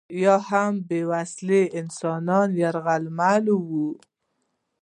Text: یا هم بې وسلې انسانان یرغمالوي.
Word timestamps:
یا 0.23 0.35
هم 0.49 0.73
بې 0.87 1.01
وسلې 1.11 1.61
انسانان 1.79 2.47
یرغمالوي. 2.61 3.89